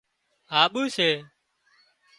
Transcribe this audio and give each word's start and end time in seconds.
هاٻو 0.51 0.83
سي 0.95 1.09